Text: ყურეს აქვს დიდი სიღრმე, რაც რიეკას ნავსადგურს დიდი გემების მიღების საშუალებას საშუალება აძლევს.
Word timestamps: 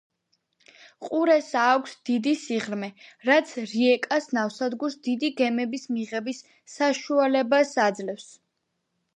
ყურეს 1.07 1.49
აქვს 1.63 1.93
დიდი 2.09 2.33
სიღრმე, 2.45 2.89
რაც 3.29 3.53
რიეკას 3.73 4.27
ნავსადგურს 4.39 4.97
დიდი 5.09 5.31
გემების 5.43 5.87
მიღების 5.99 6.43
საშუალებას 6.79 6.79
საშუალება 7.77 7.85
აძლევს. 7.93 8.29